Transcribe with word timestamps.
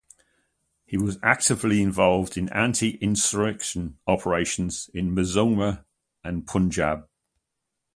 He 0.83 0.97
was 0.97 1.19
actively 1.21 1.79
involved 1.79 2.35
in 2.35 2.49
anti-insurgency 2.51 3.93
operations 4.07 4.89
in 4.95 5.13
Mizoram 5.13 5.85
and 6.23 6.47
Punjab. 6.47 7.07